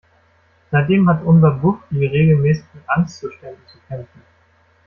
[0.71, 4.23] Seitdem hat unser Bufdi regelmäßig mit Angstzuständen zu kämpfen.